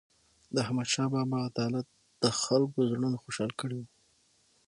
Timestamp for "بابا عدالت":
1.13-1.87